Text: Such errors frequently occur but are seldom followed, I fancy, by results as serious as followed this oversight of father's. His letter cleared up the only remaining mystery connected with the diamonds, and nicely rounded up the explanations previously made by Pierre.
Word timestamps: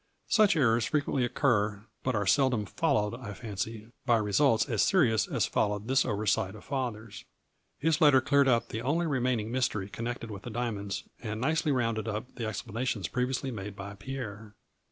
Such 0.29 0.55
errors 0.55 0.85
frequently 0.87 1.23
occur 1.23 1.83
but 2.01 2.15
are 2.15 2.25
seldom 2.25 2.65
followed, 2.65 3.13
I 3.13 3.35
fancy, 3.35 3.89
by 4.03 4.17
results 4.17 4.65
as 4.67 4.81
serious 4.81 5.27
as 5.27 5.45
followed 5.45 5.87
this 5.87 6.05
oversight 6.05 6.55
of 6.55 6.63
father's. 6.65 7.23
His 7.77 8.01
letter 8.01 8.19
cleared 8.19 8.47
up 8.47 8.69
the 8.69 8.81
only 8.81 9.05
remaining 9.05 9.51
mystery 9.51 9.89
connected 9.89 10.31
with 10.31 10.41
the 10.41 10.49
diamonds, 10.49 11.03
and 11.21 11.39
nicely 11.39 11.71
rounded 11.71 12.07
up 12.07 12.33
the 12.33 12.47
explanations 12.47 13.07
previously 13.07 13.51
made 13.51 13.75
by 13.75 13.93
Pierre. 13.93 14.55